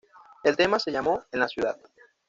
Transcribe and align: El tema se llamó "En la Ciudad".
El 0.43 0.57
tema 0.57 0.79
se 0.79 0.89
llamó 0.91 1.21
"En 1.31 1.41
la 1.41 1.47
Ciudad". 1.47 1.79